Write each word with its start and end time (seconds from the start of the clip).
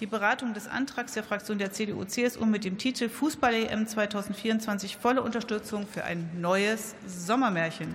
die 0.00 0.06
Beratung 0.06 0.54
des 0.54 0.68
Antrags 0.68 1.14
der 1.14 1.24
Fraktion 1.24 1.58
der 1.58 1.72
CDU-CSU 1.72 2.44
mit 2.44 2.64
dem 2.64 2.78
Titel 2.78 3.08
Fußball-EM 3.08 3.86
2024 3.86 4.96
volle 4.96 5.22
Unterstützung 5.22 5.86
für 5.86 6.04
ein 6.04 6.40
neues 6.40 6.94
Sommermärchen. 7.06 7.94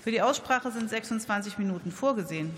Für 0.00 0.10
die 0.10 0.22
Aussprache 0.22 0.70
sind 0.72 0.90
26 0.90 1.58
Minuten 1.58 1.92
vorgesehen. 1.92 2.52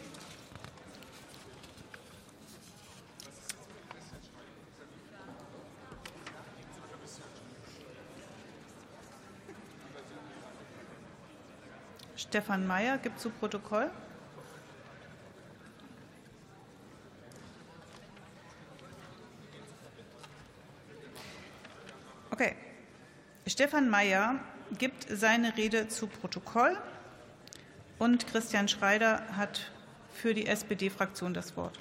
Stefan 12.17 12.67
Mayer 12.67 12.99
gibt 12.99 13.21
zu 13.21 13.31
Protokoll. 13.31 13.91
Okay. 22.39 22.55
Stefan 23.49 23.91
Mayer 23.91 24.37
gibt 24.79 25.09
seine 25.11 25.57
Rede 25.57 25.89
zu 25.89 26.07
Protokoll 26.07 26.79
und 27.99 28.29
Christian 28.29 28.69
Schreider 28.69 29.25
hat 29.37 29.73
für 30.15 30.35
die 30.35 30.47
SPD-Fraktion 30.47 31.35
das 31.35 31.57
Wort. 31.57 31.81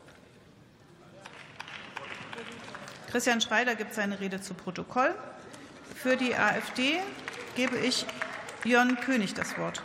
Christian 3.12 3.40
Schreider 3.40 3.76
gibt 3.76 3.94
seine 3.94 4.20
Rede 4.20 4.42
zu 4.42 4.56
Protokoll. 4.56 5.14
Für 5.94 6.18
die 6.18 6.34
AfD 6.34 7.02
gebe 7.56 7.78
ich 7.78 8.08
Jörn 8.64 9.00
König 9.00 9.36
das 9.36 9.60
Wort. 9.60 9.84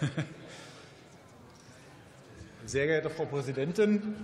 Sehr 2.66 2.86
geehrte 2.86 3.10
Frau 3.10 3.24
Präsidentin, 3.24 4.14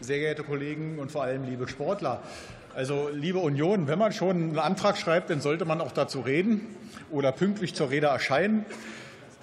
sehr 0.00 0.18
geehrte 0.18 0.42
Kollegen 0.42 0.98
und 0.98 1.10
vor 1.10 1.22
allem 1.22 1.44
liebe 1.44 1.68
Sportler. 1.68 2.22
Also, 2.74 3.08
liebe 3.12 3.38
Union, 3.38 3.86
wenn 3.86 3.98
man 3.98 4.12
schon 4.12 4.30
einen 4.30 4.58
Antrag 4.58 4.98
schreibt, 4.98 5.30
dann 5.30 5.40
sollte 5.40 5.64
man 5.64 5.80
auch 5.80 5.92
dazu 5.92 6.20
reden 6.20 6.66
oder 7.10 7.32
pünktlich 7.32 7.74
zur 7.74 7.90
Rede 7.90 8.08
erscheinen. 8.08 8.66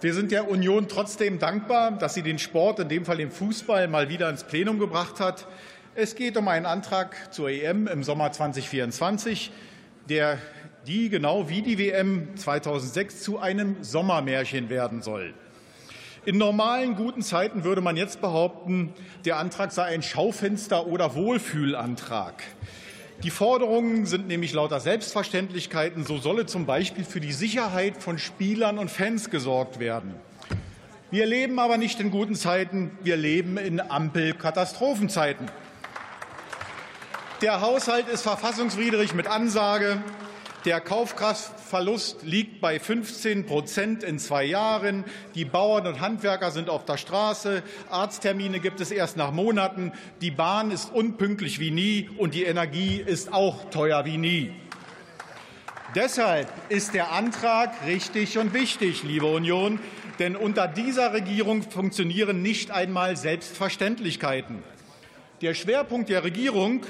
Wir 0.01 0.13
sind 0.13 0.31
der 0.31 0.49
Union 0.49 0.87
trotzdem 0.87 1.39
dankbar, 1.39 1.91
dass 1.91 2.13
sie 2.13 2.23
den 2.23 2.39
Sport, 2.39 2.79
in 2.79 2.89
dem 2.89 3.05
Fall 3.05 3.17
den 3.17 3.31
Fußball, 3.31 3.87
mal 3.87 4.09
wieder 4.09 4.29
ins 4.29 4.43
Plenum 4.43 4.79
gebracht 4.79 5.19
hat. 5.19 5.47
Es 5.95 6.15
geht 6.15 6.37
um 6.37 6.47
einen 6.47 6.65
Antrag 6.65 7.33
zur 7.33 7.49
EM 7.49 7.87
im 7.87 8.03
Sommer 8.03 8.31
2024, 8.31 9.51
der 10.09 10.37
die 10.87 11.09
genau 11.09 11.49
wie 11.49 11.61
die 11.61 11.77
WM 11.77 12.35
2006 12.35 13.23
zu 13.23 13.39
einem 13.39 13.77
Sommermärchen 13.81 14.69
werden 14.69 15.01
soll. 15.01 15.33
In 16.23 16.37
normalen 16.37 16.95
guten 16.95 17.23
Zeiten 17.23 17.63
würde 17.63 17.81
man 17.81 17.97
jetzt 17.97 18.21
behaupten, 18.21 18.93
der 19.25 19.37
Antrag 19.37 19.71
sei 19.71 19.85
ein 19.85 20.03
Schaufenster- 20.03 20.85
oder 20.85 21.15
Wohlfühlantrag. 21.15 22.43
Die 23.23 23.31
Forderungen 23.31 24.05
sind 24.05 24.27
nämlich 24.27 24.53
lauter 24.53 24.79
Selbstverständlichkeiten. 24.79 26.05
So 26.05 26.19
solle 26.19 26.45
zum 26.45 26.67
Beispiel 26.67 27.05
für 27.05 27.21
die 27.21 27.33
Sicherheit 27.33 27.97
von 27.97 28.19
Spielern 28.19 28.77
und 28.77 28.91
Fans 28.91 29.31
gesorgt 29.31 29.79
werden. 29.79 30.13
Wir 31.09 31.25
leben 31.25 31.57
aber 31.57 31.77
nicht 31.77 31.99
in 31.99 32.11
guten 32.11 32.35
Zeiten, 32.35 32.91
wir 33.01 33.17
leben 33.17 33.57
in 33.57 33.81
Ampel-Katastrophenzeiten. 33.81 35.49
Der 37.41 37.61
Haushalt 37.61 38.07
ist 38.07 38.21
verfassungswidrig 38.21 39.15
mit 39.15 39.25
Ansage. 39.25 40.03
Der 40.65 40.79
Kaufkraftverlust 40.79 42.21
liegt 42.21 42.61
bei 42.61 42.79
15 42.79 43.47
Prozent 43.47 44.03
in 44.03 44.19
zwei 44.19 44.43
Jahren. 44.43 45.05
Die 45.33 45.43
Bauern 45.43 45.87
und 45.87 46.01
Handwerker 46.01 46.51
sind 46.51 46.69
auf 46.69 46.85
der 46.85 46.97
Straße. 46.97 47.63
Arzttermine 47.89 48.59
gibt 48.59 48.79
es 48.79 48.91
erst 48.91 49.17
nach 49.17 49.31
Monaten. 49.31 49.91
Die 50.21 50.29
Bahn 50.29 50.69
ist 50.69 50.93
unpünktlich 50.93 51.59
wie 51.59 51.71
nie 51.71 52.09
und 52.15 52.35
die 52.35 52.43
Energie 52.43 53.01
ist 53.03 53.33
auch 53.33 53.71
teuer 53.71 54.05
wie 54.05 54.17
nie. 54.17 54.53
Deshalb 55.95 56.47
ist 56.69 56.93
der 56.93 57.11
Antrag 57.11 57.73
richtig 57.87 58.37
und 58.37 58.53
wichtig, 58.53 59.01
liebe 59.01 59.25
Union, 59.25 59.79
denn 60.19 60.35
unter 60.35 60.67
dieser 60.67 61.11
Regierung 61.11 61.63
funktionieren 61.63 62.43
nicht 62.43 62.69
einmal 62.69 63.17
Selbstverständlichkeiten. 63.17 64.61
Der 65.41 65.55
Schwerpunkt 65.55 66.09
der 66.09 66.23
Regierung 66.23 66.85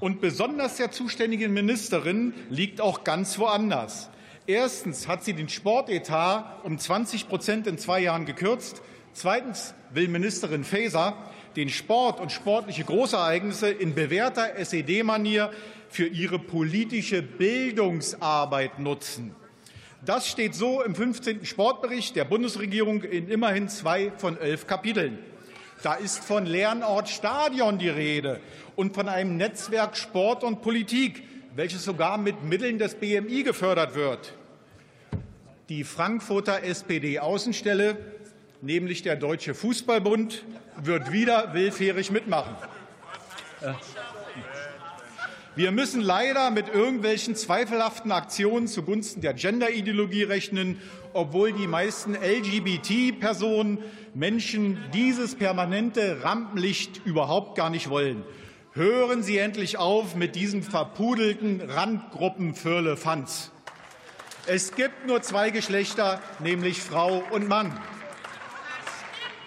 und 0.00 0.20
besonders 0.20 0.76
der 0.76 0.90
zuständigen 0.90 1.52
Ministerin 1.52 2.34
liegt 2.50 2.80
auch 2.80 3.04
ganz 3.04 3.38
woanders. 3.38 4.10
Erstens 4.46 5.08
hat 5.08 5.24
sie 5.24 5.32
den 5.32 5.48
Sportetat 5.48 6.64
um 6.64 6.78
20 6.78 7.28
Prozent 7.28 7.66
in 7.66 7.78
zwei 7.78 8.00
Jahren 8.00 8.26
gekürzt. 8.26 8.82
Zweitens 9.12 9.74
will 9.92 10.08
Ministerin 10.08 10.62
Faeser 10.62 11.16
den 11.56 11.70
Sport 11.70 12.20
und 12.20 12.30
sportliche 12.30 12.84
Großereignisse 12.84 13.70
in 13.70 13.94
bewährter 13.94 14.56
SED-Manier 14.56 15.50
für 15.88 16.06
ihre 16.06 16.38
politische 16.38 17.22
Bildungsarbeit 17.22 18.78
nutzen. 18.78 19.34
Das 20.04 20.28
steht 20.28 20.54
so 20.54 20.82
im 20.82 20.94
15. 20.94 21.44
Sportbericht 21.44 22.14
der 22.14 22.24
Bundesregierung 22.24 23.02
in 23.02 23.28
immerhin 23.28 23.68
zwei 23.68 24.12
von 24.18 24.38
elf 24.38 24.66
Kapiteln. 24.66 25.18
Da 25.82 25.94
ist 25.94 26.24
von 26.24 26.46
Lernort 26.46 27.08
Stadion 27.08 27.78
die 27.78 27.88
Rede 27.88 28.40
und 28.76 28.94
von 28.94 29.08
einem 29.08 29.36
Netzwerk 29.36 29.96
Sport 29.96 30.42
und 30.42 30.62
Politik, 30.62 31.22
welches 31.54 31.84
sogar 31.84 32.18
mit 32.18 32.44
Mitteln 32.44 32.78
des 32.78 32.94
BMI 32.94 33.42
gefördert 33.42 33.94
wird. 33.94 34.34
Die 35.68 35.84
Frankfurter 35.84 36.62
SPD-Außenstelle, 36.62 37.96
nämlich 38.62 39.02
der 39.02 39.16
Deutsche 39.16 39.54
Fußballbund, 39.54 40.44
wird 40.82 41.12
wieder 41.12 41.54
willfährig 41.54 42.10
mitmachen. 42.10 42.54
Äh, 43.60 43.72
wir 45.56 45.72
müssen 45.72 46.02
leider 46.02 46.50
mit 46.50 46.68
irgendwelchen 46.68 47.34
zweifelhaften 47.34 48.12
Aktionen 48.12 48.68
zugunsten 48.68 49.22
der 49.22 49.32
Genderideologie 49.32 50.24
rechnen, 50.24 50.78
obwohl 51.14 51.54
die 51.54 51.66
meisten 51.66 52.14
LGBT-Personen, 52.14 53.78
Menschen 54.12 54.78
dieses 54.92 55.34
permanente 55.34 56.22
Rampenlicht 56.22 57.00
überhaupt 57.06 57.56
gar 57.56 57.70
nicht 57.70 57.88
wollen. 57.88 58.22
Hören 58.72 59.22
Sie 59.22 59.38
endlich 59.38 59.78
auf 59.78 60.14
mit 60.14 60.36
diesem 60.36 60.62
verpudelten 60.62 61.62
Randgruppen 61.62 62.54
Firlefanz. 62.54 63.50
Es 64.46 64.74
gibt 64.74 65.06
nur 65.06 65.22
zwei 65.22 65.48
Geschlechter, 65.48 66.20
nämlich 66.38 66.82
Frau 66.82 67.22
und 67.30 67.48
Mann. 67.48 67.72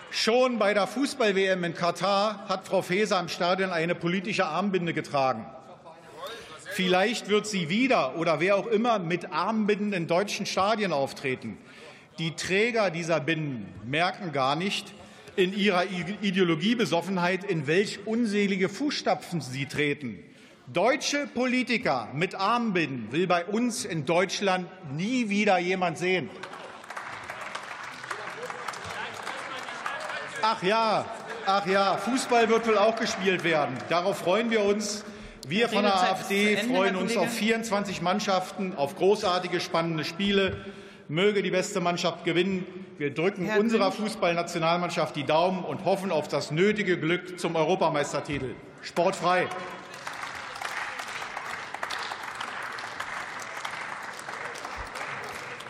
Schon 0.09 0.57
bei 0.57 0.73
der 0.73 0.87
Fußball-WM 0.87 1.63
in 1.63 1.75
Katar 1.75 2.45
hat 2.49 2.67
Frau 2.67 2.81
Faeser 2.81 3.19
am 3.19 3.29
Stadion 3.29 3.69
eine 3.69 3.93
politische 3.93 4.47
Armbinde 4.47 4.95
getragen. 4.95 5.45
Vielleicht 6.79 7.27
wird 7.27 7.45
sie 7.45 7.67
wieder 7.67 8.15
oder 8.15 8.39
wer 8.39 8.55
auch 8.55 8.65
immer 8.65 8.99
mit 8.99 9.33
Armbinden 9.33 9.91
in 9.91 10.07
deutschen 10.07 10.45
Stadien 10.45 10.93
auftreten. 10.93 11.57
Die 12.19 12.37
Träger 12.37 12.89
dieser 12.89 13.19
Binden 13.19 13.67
merken 13.85 14.31
gar 14.31 14.55
nicht, 14.55 14.93
in 15.35 15.53
ihrer 15.53 15.83
Ideologiebesoffenheit, 16.21 17.43
in 17.43 17.67
welch 17.67 18.07
unselige 18.07 18.69
Fußstapfen 18.69 19.41
sie 19.41 19.65
treten. 19.65 20.19
Deutsche 20.71 21.27
Politiker 21.27 22.07
mit 22.13 22.35
Armbinden 22.35 23.11
will 23.11 23.27
bei 23.27 23.43
uns 23.43 23.83
in 23.83 24.05
Deutschland 24.05 24.65
nie 24.95 25.27
wieder 25.27 25.57
jemand 25.57 25.97
sehen. 25.97 26.29
Ach 30.41 30.63
ja, 30.63 31.05
ach 31.45 31.67
ja, 31.67 31.97
Fußball 31.97 32.47
wird 32.47 32.65
wohl 32.65 32.77
auch 32.77 32.95
gespielt 32.95 33.43
werden. 33.43 33.75
Darauf 33.89 34.19
freuen 34.19 34.49
wir 34.49 34.63
uns. 34.63 35.03
Wir 35.49 35.67
von 35.67 35.81
der 35.81 35.95
AfD 35.95 36.57
freuen 36.57 36.95
uns 36.95 37.17
auf 37.17 37.33
24 37.33 38.03
Mannschaften, 38.03 38.75
auf 38.75 38.95
großartige, 38.95 39.59
spannende 39.59 40.05
Spiele. 40.05 40.63
Möge 41.07 41.41
die 41.41 41.49
beste 41.49 41.81
Mannschaft 41.81 42.23
gewinnen. 42.23 42.67
Wir 42.99 43.11
drücken 43.11 43.45
Herr 43.45 43.59
unserer 43.59 43.91
Fußballnationalmannschaft 43.91 45.15
die 45.15 45.23
Daumen 45.23 45.63
und 45.63 45.85
hoffen 45.85 46.11
auf 46.11 46.27
das 46.27 46.51
nötige 46.51 46.99
Glück 46.99 47.39
zum 47.39 47.55
Europameistertitel. 47.55 48.53
Sportfrei. 48.83 49.47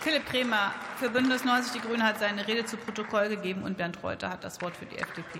Philipp 0.01 0.25
Kremer 0.25 0.73
für 0.97 1.09
Bündnis 1.09 1.45
90 1.45 1.71
Die 1.71 1.87
Grünen 1.87 2.03
hat 2.03 2.19
seine 2.19 2.45
Rede 2.45 2.65
zu 2.65 2.75
Protokoll 2.75 3.29
gegeben 3.29 3.63
und 3.63 3.77
Bernd 3.77 4.03
Reuter 4.03 4.29
hat 4.29 4.43
das 4.43 4.61
Wort 4.61 4.75
für 4.75 4.85
die 4.85 4.97
FDP. 4.97 5.39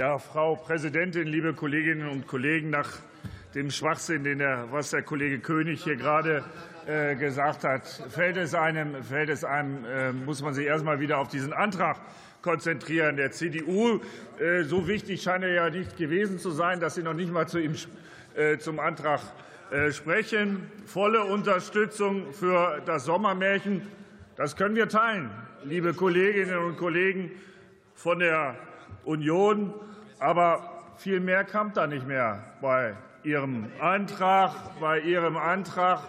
Ja, 0.00 0.16
Frau 0.16 0.56
Präsidentin, 0.56 1.28
liebe 1.28 1.52
Kolleginnen 1.52 2.08
und 2.08 2.26
Kollegen, 2.26 2.70
nach 2.70 2.88
dem 3.54 3.70
Schwachsinn, 3.70 4.24
den 4.24 4.38
der, 4.38 4.68
was 4.70 4.88
der 4.88 5.02
Kollege 5.02 5.40
König 5.40 5.84
hier 5.84 5.96
gerade 5.96 6.42
äh, 6.86 7.16
gesagt 7.16 7.64
hat, 7.64 7.86
fällt 8.08 8.38
es 8.38 8.54
einem, 8.54 9.04
fällt 9.04 9.28
es 9.28 9.44
einem 9.44 9.84
äh, 9.84 10.10
muss 10.14 10.40
man 10.40 10.54
sich 10.54 10.64
erst 10.64 10.86
mal 10.86 11.00
wieder 11.00 11.18
auf 11.18 11.28
diesen 11.28 11.52
Antrag 11.52 11.98
konzentrieren. 12.40 13.18
Der 13.18 13.30
CDU, 13.30 14.00
äh, 14.38 14.62
so 14.62 14.88
wichtig 14.88 15.20
scheint 15.20 15.44
er 15.44 15.52
ja 15.52 15.68
nicht 15.68 15.98
gewesen 15.98 16.38
zu 16.38 16.50
sein, 16.50 16.80
dass 16.80 16.94
Sie 16.94 17.02
noch 17.02 17.12
nicht 17.12 17.30
mal 17.30 17.46
zu 17.46 17.58
ihm, 17.58 17.74
äh, 18.36 18.56
zum 18.56 18.80
Antrag 18.80 19.20
äh, 19.70 19.92
sprechen. 19.92 20.62
Volle 20.86 21.24
Unterstützung 21.24 22.32
für 22.32 22.80
das 22.86 23.04
Sommermärchen. 23.04 23.82
Das 24.36 24.56
können 24.56 24.76
wir 24.76 24.88
teilen, 24.88 25.28
liebe 25.62 25.92
Kolleginnen 25.92 26.56
und 26.56 26.78
Kollegen 26.78 27.32
von 27.94 28.20
der 28.20 28.56
Union. 29.04 29.74
Aber 30.18 30.82
viel 30.96 31.20
mehr 31.20 31.44
kam 31.44 31.72
da 31.72 31.86
nicht 31.86 32.06
mehr 32.06 32.44
bei 32.60 32.94
Ihrem 33.22 33.66
Antrag, 33.80 34.52
bei 34.80 35.00
Ihrem 35.00 35.36
Antrag 35.36 36.00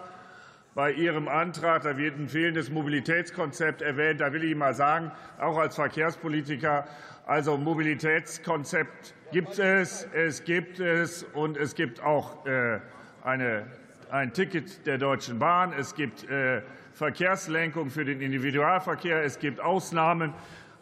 bei 0.74 0.92
Ihrem 0.92 1.28
Antrag. 1.28 1.84
Da 1.84 1.98
wird 1.98 2.18
ein 2.18 2.28
fehlendes 2.28 2.70
Mobilitätskonzept 2.70 3.82
erwähnt. 3.82 4.22
Da 4.22 4.34
will 4.34 4.44
ich 4.44 4.56
mal 4.56 4.74
sagen, 4.74 5.12
auch 5.40 5.58
als 5.58 5.76
Verkehrspolitiker, 5.76 6.88
also 7.26 7.58
Mobilitätskonzept 7.58 9.14
gibt 9.32 9.60
es, 9.60 10.08
es 10.14 10.44
gibt 10.44 10.80
es 10.80 11.24
und 11.24 11.58
es 11.58 11.76
gibt 11.76 12.02
auch 12.02 12.46
äh, 12.46 12.80
eine, 13.24 13.66
ein 14.10 14.34
Ticket 14.34 14.86
der 14.86 14.98
Deutschen 14.98 15.40
Bahn. 15.40 15.74
Es 15.74 15.96
gibt 15.96 16.30
äh, 16.30 16.62
Verkehrslenkung 16.94 17.90
für 17.90 18.06
den 18.06 18.22
Individualverkehr. 18.22 19.24
Es 19.24 19.40
gibt 19.40 19.60
Ausnahmen, 19.60 20.34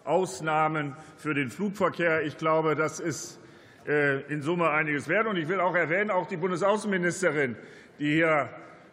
Ausnahmen 0.06 0.96
für 1.18 1.34
den 1.34 1.50
Flugverkehr. 1.50 2.24
Ich 2.24 2.38
glaube, 2.38 2.76
das 2.76 3.00
ist 3.00 3.40
äh, 3.88 4.22
in 4.32 4.42
Summe 4.42 4.70
einiges 4.70 5.08
wert. 5.08 5.28
Und 5.28 5.38
ich 5.38 5.48
will 5.48 5.60
auch 5.60 5.76
erwähnen, 5.76 6.12
auch 6.12 6.28
die 6.28 6.38
Bundesaußenministerin, 6.38 7.56
die 8.00 8.14
hier 8.14 8.50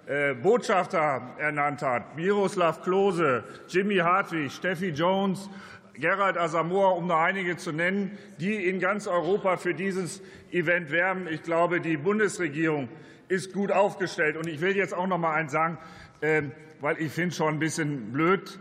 äh, 0.07 0.35
Botschafter 0.35 1.35
ernannt 1.39 1.83
hat, 1.83 2.17
Miroslav 2.17 2.83
Klose, 2.83 3.45
Jimmy 3.69 3.97
Hartwig, 3.97 4.53
Steffi 4.53 4.91
Jones, 4.91 5.51
Gerald 5.95 6.37
Asamoah, 6.37 6.97
um 6.97 7.07
nur 7.07 7.19
einige 7.19 7.57
zu 7.57 7.73
nennen, 7.73 8.17
die 8.39 8.69
in 8.69 8.81
ganz 8.81 9.07
Europa 9.07 9.57
für 9.57 9.75
dieses 9.75 10.23
Event 10.53 10.91
werben. 10.91 11.27
Ich 11.29 11.43
glaube, 11.43 11.81
die 11.81 11.97
Bundesregierung 11.97 12.89
ist 13.29 13.53
gut 13.53 13.73
aufgestellt. 13.73 14.37
Und 14.37 14.47
ich 14.47 14.61
will 14.61 14.77
jetzt 14.77 14.95
auch 14.95 15.07
noch 15.07 15.19
mal 15.19 15.35
eins 15.35 15.53
sagen, 15.53 15.79
ähm, 16.23 16.53
weil 16.81 17.01
ich 17.01 17.13
finde 17.13 17.35
schon 17.35 17.55
ein 17.55 17.59
bisschen 17.59 18.13
blöd. 18.13 18.59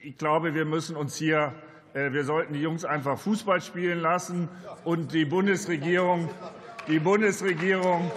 Äh, 0.00 0.06
äh, 0.06 0.08
ich 0.08 0.18
glaube, 0.18 0.54
wir 0.54 0.64
müssen 0.64 0.96
uns 0.96 1.16
hier, 1.16 1.54
wir 1.92 2.24
sollten 2.24 2.54
die 2.54 2.60
Jungs 2.60 2.84
einfach 2.84 3.18
Fußball 3.18 3.60
spielen 3.60 4.00
lassen 4.00 4.48
und 4.84 5.12
die 5.12 5.24
Bundesregierung, 5.24 6.28
die 6.86 7.00
Bundesregierung 7.00 8.10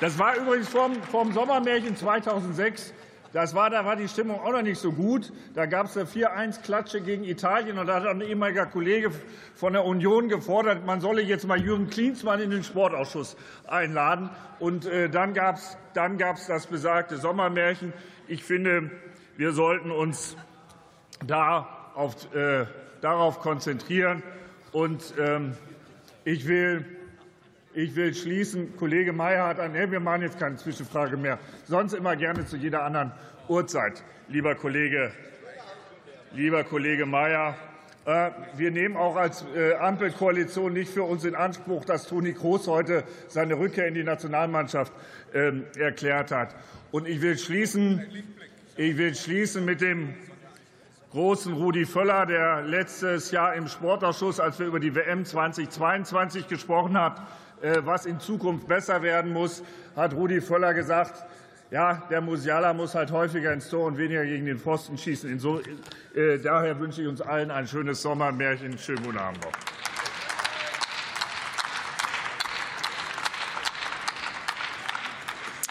das 0.00 0.18
war 0.18 0.34
übrigens 0.34 0.70
vom, 0.70 0.94
vom 1.02 1.30
Sommermärchen 1.32 1.94
2006. 1.94 2.94
Das 3.34 3.54
war, 3.54 3.68
da 3.68 3.84
war 3.84 3.96
die 3.96 4.08
Stimmung 4.08 4.40
auch 4.40 4.52
noch 4.52 4.62
nicht 4.62 4.78
so 4.78 4.92
gut. 4.92 5.30
Da 5.54 5.66
gab 5.66 5.86
es 5.86 5.96
eine 5.98 6.06
4-1-Klatsche 6.06 7.02
gegen 7.02 7.22
Italien. 7.22 7.76
Und 7.76 7.86
da 7.86 7.96
hat 7.96 8.06
ein 8.06 8.22
ehemaliger 8.22 8.64
Kollege 8.64 9.10
von 9.54 9.74
der 9.74 9.84
Union 9.84 10.30
gefordert, 10.30 10.86
man 10.86 11.02
solle 11.02 11.20
jetzt 11.20 11.46
mal 11.46 11.60
Jürgen 11.60 11.90
Klinsmann 11.90 12.40
in 12.40 12.50
den 12.50 12.64
Sportausschuss 12.64 13.36
einladen. 13.68 14.30
Und 14.58 14.86
äh, 14.86 15.10
dann 15.10 15.34
gab 15.34 15.56
es 15.56 15.76
dann 15.92 16.16
gab's 16.16 16.46
das 16.46 16.66
besagte 16.66 17.18
Sommermärchen. 17.18 17.92
Ich 18.26 18.42
finde, 18.42 18.90
wir 19.36 19.52
sollten 19.52 19.90
uns 19.90 20.36
da 21.26 21.92
auf, 21.94 22.32
äh, 22.34 22.66
darauf 23.00 23.40
konzentrieren. 23.40 24.22
Und 24.72 25.14
ähm, 25.18 25.56
ich 26.24 26.46
will 26.46 26.84
ich 27.72 27.94
will 27.94 28.14
schließen. 28.14 28.76
Kollege 28.76 29.12
Mayer 29.12 29.46
hat 29.46 29.60
ein, 29.60 29.74
wir 29.74 30.00
machen 30.00 30.22
jetzt 30.22 30.38
keine 30.38 30.56
Zwischenfrage 30.56 31.16
mehr. 31.16 31.38
Sonst 31.66 31.92
immer 31.92 32.16
gerne 32.16 32.44
zu 32.44 32.56
jeder 32.56 32.82
anderen 32.82 33.12
Uhrzeit, 33.48 34.02
lieber 34.28 34.56
Kollege, 34.56 35.12
lieber 36.32 36.64
Kollege 36.64 37.06
Mayer. 37.06 37.54
Äh, 38.06 38.30
wir 38.56 38.72
nehmen 38.72 38.96
auch 38.96 39.14
als 39.14 39.44
äh, 39.54 39.74
Ampelkoalition 39.74 40.72
nicht 40.72 40.92
für 40.92 41.04
uns 41.04 41.24
in 41.24 41.36
Anspruch, 41.36 41.84
dass 41.84 42.08
Toni 42.08 42.32
Kroos 42.32 42.66
heute 42.66 43.04
seine 43.28 43.56
Rückkehr 43.56 43.86
in 43.86 43.94
die 43.94 44.04
Nationalmannschaft 44.04 44.92
ähm, 45.32 45.64
erklärt 45.78 46.32
hat. 46.32 46.56
Und 46.90 47.06
ich 47.06 47.22
will 47.22 47.38
schließen, 47.38 48.04
ich 48.80 48.96
will 48.96 49.14
schließen 49.14 49.66
mit 49.66 49.82
dem 49.82 50.14
großen 51.10 51.52
Rudi 51.52 51.84
Völler, 51.84 52.24
der 52.24 52.62
letztes 52.62 53.30
Jahr 53.30 53.54
im 53.54 53.68
Sportausschuss, 53.68 54.40
als 54.40 54.58
wir 54.58 54.66
über 54.68 54.80
die 54.80 54.94
WM 54.94 55.26
2022 55.26 56.48
gesprochen 56.48 56.96
haben, 56.96 57.20
äh, 57.60 57.82
was 57.84 58.06
in 58.06 58.20
Zukunft 58.20 58.66
besser 58.66 59.02
werden 59.02 59.34
muss, 59.34 59.62
hat 59.94 60.14
Rudi 60.14 60.40
Völler 60.40 60.72
gesagt, 60.72 61.26
ja, 61.70 62.02
der 62.10 62.22
Musiala 62.22 62.72
muss 62.72 62.94
halt 62.94 63.10
häufiger 63.10 63.52
ins 63.52 63.68
Tor 63.68 63.84
und 63.84 63.98
weniger 63.98 64.24
gegen 64.24 64.46
den 64.46 64.58
Pfosten 64.58 64.96
schießen. 64.96 65.30
Äh, 66.14 66.38
daher 66.38 66.80
wünsche 66.80 67.02
ich 67.02 67.08
uns 67.08 67.20
allen 67.20 67.50
ein 67.50 67.66
schönes 67.66 68.00
Sommermärchen. 68.00 68.78
Schönen 68.78 69.02
guten 69.02 69.18
Abend 69.18 69.44
noch. 69.44 69.69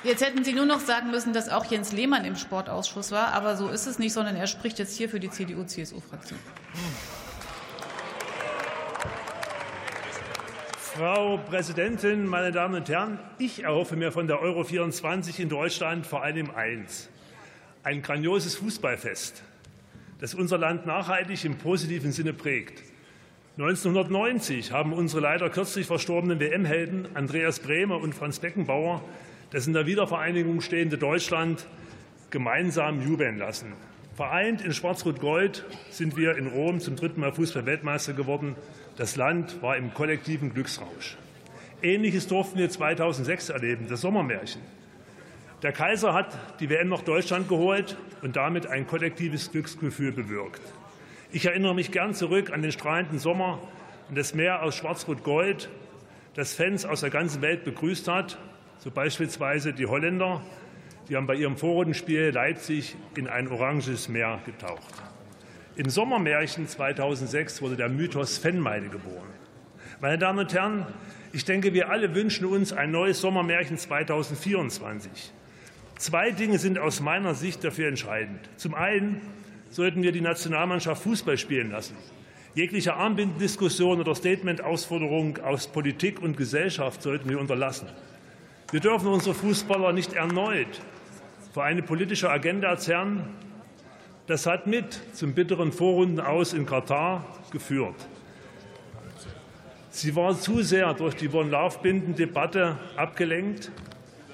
Jetzt 0.01 0.25
hätten 0.25 0.45
Sie 0.45 0.53
nur 0.53 0.65
noch 0.65 0.79
sagen 0.79 1.11
müssen, 1.11 1.33
dass 1.33 1.49
auch 1.49 1.65
Jens 1.65 1.91
Lehmann 1.91 2.23
im 2.23 2.37
Sportausschuss 2.37 3.11
war. 3.11 3.33
Aber 3.33 3.57
so 3.57 3.67
ist 3.67 3.85
es 3.85 3.99
nicht, 3.99 4.13
sondern 4.13 4.35
er 4.37 4.47
spricht 4.47 4.79
jetzt 4.79 4.95
hier 4.95 5.09
für 5.09 5.19
die 5.19 5.29
CDU-CSU-Fraktion. 5.29 6.39
Frau 10.77 11.37
Präsidentin, 11.37 12.25
meine 12.25 12.51
Damen 12.51 12.75
und 12.75 12.89
Herren! 12.89 13.19
Ich 13.39 13.63
erhoffe 13.63 13.97
mir 13.97 14.13
von 14.13 14.27
der 14.27 14.41
Euro 14.41 14.63
24 14.63 15.39
in 15.39 15.49
Deutschland 15.49 16.05
vor 16.05 16.23
allem 16.23 16.51
eins. 16.51 17.09
Ein 17.83 18.01
grandioses 18.01 18.55
Fußballfest, 18.55 19.43
das 20.19 20.33
unser 20.33 20.57
Land 20.57 20.85
nachhaltig 20.85 21.43
im 21.43 21.57
positiven 21.57 22.11
Sinne 22.11 22.33
prägt. 22.33 22.83
1990 23.57 24.71
haben 24.71 24.93
unsere 24.93 25.21
leider 25.21 25.49
kürzlich 25.49 25.87
verstorbenen 25.87 26.39
WM-Helden 26.39 27.09
Andreas 27.13 27.59
Bremer 27.59 27.99
und 27.99 28.15
Franz 28.15 28.39
Beckenbauer 28.39 29.01
das 29.51 29.67
in 29.67 29.73
der 29.73 29.85
Wiedervereinigung 29.85 30.61
stehende 30.61 30.97
Deutschland 30.97 31.65
gemeinsam 32.29 33.01
jubeln 33.01 33.37
lassen. 33.37 33.73
Vereint 34.15 34.61
in 34.61 34.73
Schwarz-Rot-Gold 34.73 35.65
sind 35.89 36.17
wir 36.17 36.37
in 36.37 36.47
Rom 36.47 36.79
zum 36.79 36.95
dritten 36.95 37.21
Mal 37.21 37.31
Fußball-Weltmeister 37.31 38.13
geworden. 38.13 38.55
Das 38.97 39.15
Land 39.15 39.61
war 39.61 39.77
im 39.77 39.93
kollektiven 39.93 40.53
Glücksrausch. 40.53 41.17
Ähnliches 41.81 42.27
durften 42.27 42.59
wir 42.59 42.69
2006 42.69 43.49
erleben, 43.49 43.87
das 43.87 44.01
Sommermärchen. 44.01 44.61
Der 45.63 45.71
Kaiser 45.71 46.13
hat 46.13 46.37
die 46.59 46.69
WM 46.69 46.89
nach 46.89 47.01
Deutschland 47.01 47.47
geholt 47.47 47.97
und 48.21 48.35
damit 48.35 48.67
ein 48.67 48.87
kollektives 48.87 49.51
Glücksgefühl 49.51 50.11
bewirkt. 50.11 50.61
Ich 51.31 51.45
erinnere 51.45 51.75
mich 51.75 51.91
gern 51.91 52.13
zurück 52.13 52.51
an 52.51 52.61
den 52.61 52.71
strahlenden 52.71 53.19
Sommer 53.19 53.59
und 54.09 54.17
das 54.17 54.33
Meer 54.33 54.63
aus 54.63 54.75
Schwarz-Rot-Gold, 54.75 55.69
das 56.33 56.53
Fans 56.53 56.85
aus 56.85 57.01
der 57.01 57.09
ganzen 57.09 57.41
Welt 57.41 57.63
begrüßt 57.63 58.07
hat, 58.07 58.37
so 58.79 58.91
beispielsweise 58.91 59.73
die 59.73 59.85
Holländer, 59.85 60.41
die 61.09 61.15
haben 61.17 61.27
bei 61.27 61.35
ihrem 61.35 61.57
Vorrundenspiel 61.57 62.31
Leipzig 62.33 62.95
in 63.15 63.27
ein 63.27 63.49
oranges 63.49 64.07
Meer 64.07 64.39
getaucht. 64.45 64.93
Im 65.75 65.89
Sommermärchen 65.89 66.67
2006 66.67 67.61
wurde 67.61 67.75
der 67.75 67.89
Mythos 67.89 68.37
Fennmeile 68.37 68.89
geboren. 68.89 69.27
Meine 70.01 70.17
Damen 70.17 70.39
und 70.39 70.53
Herren, 70.53 70.85
ich 71.33 71.43
denke, 71.43 71.73
wir 71.73 71.89
alle 71.89 72.15
wünschen 72.15 72.45
uns 72.45 72.71
ein 72.71 72.91
neues 72.91 73.19
Sommermärchen 73.19 73.77
2024. 73.77 75.33
Zwei 75.97 76.31
Dinge 76.31 76.57
sind 76.57 76.79
aus 76.79 77.01
meiner 77.01 77.33
Sicht 77.33 77.63
dafür 77.63 77.89
entscheidend. 77.89 78.39
Zum 78.55 78.73
einen 78.73 79.21
sollten 79.71 80.01
wir 80.03 80.13
die 80.13 80.21
Nationalmannschaft 80.21 81.03
Fußball 81.03 81.37
spielen 81.37 81.71
lassen. 81.71 81.97
Jegliche 82.55 82.93
Armbindendiskussion 82.93 83.99
oder 83.99 84.15
Statementausforderung 84.15 85.37
aus 85.39 85.67
Politik 85.67 86.21
und 86.21 86.37
Gesellschaft 86.37 87.01
sollten 87.01 87.29
wir 87.29 87.39
unterlassen. 87.39 87.87
Wir 88.71 88.79
dürfen 88.79 89.07
unsere 89.07 89.33
Fußballer 89.33 89.93
nicht 89.93 90.13
erneut 90.13 90.81
vor 91.53 91.63
eine 91.63 91.81
politische 91.81 92.29
Agenda 92.29 92.77
zerren, 92.77 93.23
das 94.27 94.45
hat 94.45 94.67
mit 94.67 94.99
zum 95.13 95.33
bitteren 95.33 95.71
Vorrundenaus 95.71 96.53
in 96.53 96.67
Katar 96.67 97.25
geführt. 97.51 97.95
Sie 99.89 100.15
war 100.15 100.39
zu 100.39 100.61
sehr 100.61 100.93
durch 100.93 101.15
die 101.15 101.27
One-Love-Binden-Debatte 101.27 102.77
abgelenkt. 102.95 103.71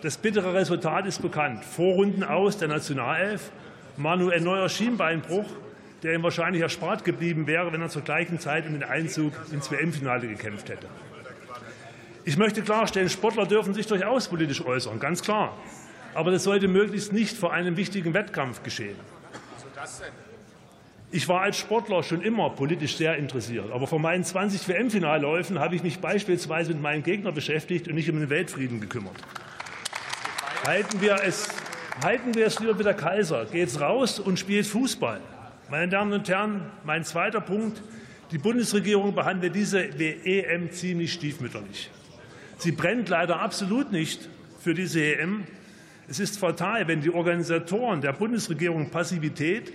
Das 0.01 0.17
bittere 0.17 0.53
Resultat 0.53 1.05
ist 1.05 1.21
bekannt. 1.21 1.63
Vorrundenaus 1.63 2.57
der 2.57 2.67
Nationalelf, 2.67 3.51
Manuel 3.95 4.41
Neuer 4.41 4.67
Schienbeinbruch, 4.67 5.45
der 6.03 6.13
ihm 6.13 6.23
wahrscheinlich 6.23 6.61
erspart 6.61 7.05
geblieben 7.05 7.47
wäre, 7.47 7.71
wenn 7.71 7.81
er 7.81 7.89
zur 7.89 8.01
gleichen 8.01 8.37
Zeit 8.37 8.67
um 8.67 8.73
den 8.73 8.83
Einzug 8.83 9.31
ins 9.53 9.71
WM-Finale 9.71 10.27
gekämpft 10.27 10.67
hätte. 10.67 10.87
Ich 12.25 12.37
möchte 12.37 12.63
klarstellen, 12.63 13.09
Sportler 13.09 13.45
dürfen 13.45 13.73
sich 13.73 13.85
durchaus 13.85 14.27
politisch 14.27 14.65
äußern, 14.65 14.99
ganz 14.99 15.21
klar. 15.21 15.55
Aber 16.15 16.31
das 16.31 16.43
sollte 16.43 16.67
möglichst 16.67 17.13
nicht 17.13 17.37
vor 17.37 17.53
einem 17.53 17.77
wichtigen 17.77 18.13
Wettkampf 18.13 18.63
geschehen. 18.63 18.95
Ich 21.11 21.29
war 21.29 21.41
als 21.41 21.57
Sportler 21.57 22.01
schon 22.01 22.21
immer 22.21 22.49
politisch 22.49 22.97
sehr 22.97 23.15
interessiert. 23.15 23.71
Aber 23.71 23.85
vor 23.85 23.99
meinen 23.99 24.23
20 24.23 24.67
WM-Finalläufen 24.67 25.59
habe 25.59 25.75
ich 25.75 25.83
mich 25.83 25.99
beispielsweise 25.99 26.73
mit 26.73 26.81
meinem 26.81 27.03
Gegner 27.03 27.31
beschäftigt 27.31 27.87
und 27.87 27.95
nicht 27.95 28.09
um 28.09 28.19
den 28.19 28.29
Weltfrieden 28.29 28.81
gekümmert. 28.81 29.15
Halten 30.65 30.99
wir 31.01 31.17
es, 31.23 31.47
Halten 32.03 32.35
wir 32.35 32.45
es 32.45 32.59
lieber 32.59 32.73
mit 32.73 32.85
der 32.85 32.93
Kaiser. 32.93 33.45
Geht's 33.45 33.79
raus 33.79 34.19
und 34.19 34.37
spielt 34.37 34.67
Fußball. 34.67 35.21
Meine 35.69 35.89
Damen 35.89 36.11
und 36.11 36.27
Herren, 36.27 36.69
mein 36.83 37.05
zweiter 37.05 37.39
Punkt. 37.39 37.81
Die 38.31 38.37
Bundesregierung 38.37 39.15
behandelt 39.15 39.55
diese 39.55 39.81
EM 39.81 40.71
ziemlich 40.71 41.13
stiefmütterlich. 41.13 41.89
Sie 42.57 42.71
brennt 42.71 43.09
leider 43.09 43.41
absolut 43.41 43.91
nicht 43.91 44.29
für 44.59 44.73
diese 44.73 45.01
EM. 45.03 45.43
Es 46.07 46.19
ist 46.19 46.39
fatal, 46.39 46.87
wenn 46.87 47.01
die 47.01 47.11
Organisatoren 47.11 48.01
der 48.01 48.13
Bundesregierung 48.13 48.89
Passivität 48.89 49.73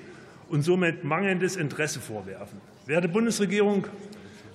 und 0.49 0.63
somit 0.63 1.05
mangelndes 1.05 1.57
Interesse 1.57 2.01
vorwerfen. 2.01 2.61
Werte 2.87 3.09
Bundesregierung, 3.09 3.87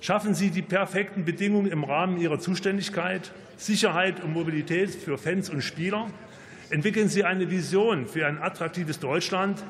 schaffen 0.00 0.34
Sie 0.34 0.50
die 0.50 0.62
perfekten 0.62 1.24
Bedingungen 1.24 1.70
im 1.70 1.84
Rahmen 1.84 2.18
Ihrer 2.18 2.38
Zuständigkeit, 2.38 3.32
Sicherheit 3.56 4.22
und 4.22 4.32
Mobilität 4.32 4.90
für 4.90 5.16
Fans 5.16 5.48
und 5.48 5.62
Spieler. 5.62 6.10
Entwickeln 6.70 7.08
Sie 7.08 7.24
eine 7.24 7.50
Vision 7.50 8.06
für 8.06 8.26
ein 8.26 8.38
attraktives 8.38 8.98
Deutschland, 8.98 9.62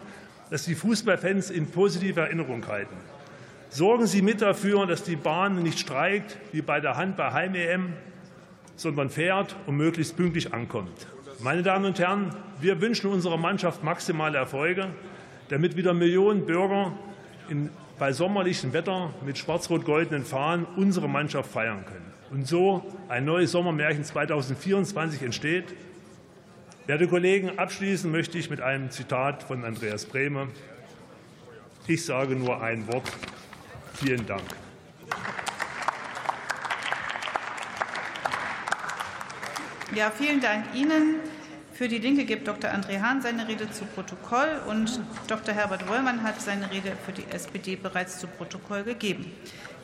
das 0.50 0.64
die 0.64 0.74
Fußballfans 0.74 1.50
in 1.50 1.66
positiver 1.68 2.22
Erinnerung 2.22 2.66
halten. 2.66 2.96
Sorgen 3.68 4.06
Sie 4.06 4.22
mit 4.22 4.40
dafür, 4.40 4.86
dass 4.86 5.02
die 5.02 5.16
Bahn 5.16 5.62
nicht 5.62 5.78
streikt 5.78 6.38
wie 6.52 6.62
bei 6.62 6.80
der 6.80 6.96
Handball-Heim-EM, 6.96 7.92
sondern 8.76 9.10
fährt 9.10 9.56
und 9.66 9.76
möglichst 9.76 10.16
pünktlich 10.16 10.54
ankommt. 10.54 11.06
Meine 11.40 11.62
Damen 11.62 11.84
und 11.84 11.98
Herren, 11.98 12.34
wir 12.60 12.80
wünschen 12.80 13.10
unserer 13.10 13.36
Mannschaft 13.36 13.82
maximale 13.82 14.38
Erfolge, 14.38 14.88
damit 15.48 15.76
wieder 15.76 15.92
Millionen 15.92 16.46
Bürger 16.46 16.92
in, 17.48 17.70
bei 17.98 18.12
sommerlichem 18.12 18.72
Wetter 18.72 19.12
mit 19.24 19.38
schwarz-rot-goldenen 19.38 20.24
Fahnen 20.24 20.66
unsere 20.76 21.08
Mannschaft 21.08 21.50
feiern 21.50 21.84
können. 21.84 22.12
Und 22.30 22.46
so 22.46 22.84
ein 23.08 23.24
neues 23.24 23.52
Sommermärchen 23.52 24.04
2024 24.04 25.22
entsteht. 25.22 25.74
Werte 26.86 27.08
Kollegen, 27.08 27.58
abschließen 27.58 28.10
möchte 28.10 28.38
ich 28.38 28.50
mit 28.50 28.60
einem 28.60 28.90
Zitat 28.90 29.42
von 29.42 29.64
Andreas 29.64 30.06
Brehme. 30.06 30.48
Ich 31.86 32.04
sage 32.04 32.34
nur 32.34 32.62
ein 32.62 32.86
Wort. 32.88 33.10
Vielen 33.94 34.26
Dank. 34.26 34.65
Ja, 39.96 40.10
vielen 40.10 40.42
Dank 40.42 40.74
Ihnen. 40.74 41.20
Für 41.72 41.88
die 41.88 41.96
Linke 41.96 42.26
gibt 42.26 42.46
Dr. 42.46 42.70
André 42.70 43.00
Hahn 43.00 43.22
seine 43.22 43.48
Rede 43.48 43.70
zu 43.70 43.86
Protokoll 43.86 44.60
und 44.68 45.00
Dr. 45.26 45.54
Herbert 45.54 45.88
Wollmann 45.88 46.22
hat 46.22 46.38
seine 46.38 46.70
Rede 46.70 46.92
für 47.06 47.12
die 47.12 47.24
SPD 47.30 47.76
bereits 47.76 48.18
zu 48.18 48.26
Protokoll 48.26 48.82
gegeben. 48.82 49.32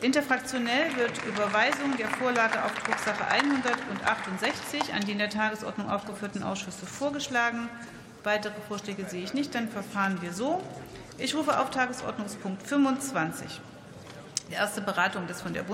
Interfraktionell 0.03 0.95
wird 0.97 1.13
Überweisung 1.25 1.97
der 1.97 2.09
Vorlage 2.09 2.63
auf 2.63 2.75
Drucksache 2.75 3.27
168 3.27 4.93
an 4.93 5.01
die 5.07 5.13
in 5.13 5.19
der 5.19 5.31
Tagesordnung 5.31 5.89
aufgeführten 5.89 6.43
Ausschüsse 6.43 6.85
vorgeschlagen. 6.85 7.71
Weitere 8.23 8.61
Vorschläge 8.69 9.07
sehe 9.09 9.25
ich 9.25 9.33
nicht. 9.33 9.55
Dann 9.55 9.71
verfahren 9.71 10.19
wir 10.21 10.35
so. 10.35 10.63
Ich 11.17 11.35
rufe 11.35 11.59
auf 11.59 11.71
Tagesordnungspunkt 11.71 12.63
25. 12.67 13.63
Die 14.51 14.57
erste 14.57 14.83
Beratung 14.83 15.27
des 15.27 15.41
von 15.41 15.55
der 15.55 15.63
Bundes 15.63 15.71